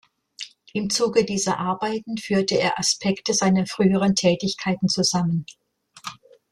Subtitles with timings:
[0.73, 5.45] Im Zuge dieser Arbeiten führte er Aspekte seiner früheren Tätigkeiten zusammen.